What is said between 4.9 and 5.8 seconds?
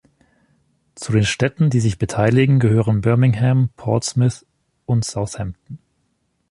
Southampton.